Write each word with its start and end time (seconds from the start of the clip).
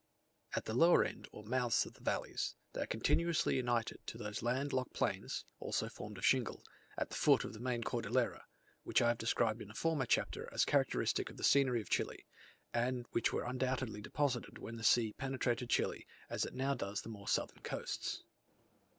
At 0.55 0.65
the 0.65 0.73
lower 0.73 1.03
end 1.03 1.27
or 1.31 1.43
mouths 1.43 1.85
of 1.85 1.93
the 1.93 2.01
valleys, 2.01 2.55
they 2.73 2.81
are 2.81 2.87
continuously 2.87 3.55
united 3.57 3.99
to 4.07 4.17
those 4.17 4.41
land 4.41 4.73
locked 4.73 4.93
plains 4.93 5.45
(also 5.59 5.89
formed 5.89 6.17
of 6.17 6.25
shingle) 6.25 6.63
at 6.97 7.09
the 7.09 7.15
foot 7.15 7.43
of 7.43 7.53
the 7.53 7.59
main 7.59 7.83
Cordillera, 7.83 8.45
which 8.81 8.99
I 8.99 9.09
have 9.09 9.19
described 9.19 9.61
in 9.61 9.69
a 9.69 9.75
former 9.75 10.07
chapter 10.07 10.49
as 10.51 10.65
characteristic 10.65 11.29
of 11.29 11.37
the 11.37 11.43
scenery 11.43 11.81
of 11.81 11.89
Chile, 11.91 12.25
and 12.73 13.05
which 13.11 13.31
were 13.31 13.43
undoubtedly 13.45 14.01
deposited 14.01 14.57
when 14.57 14.77
the 14.77 14.83
sea 14.83 15.13
penetrated 15.19 15.69
Chile, 15.69 16.07
as 16.31 16.45
it 16.45 16.55
now 16.55 16.73
does 16.73 17.03
the 17.03 17.09
more 17.09 17.27
southern 17.27 17.61
coasts. 17.61 18.23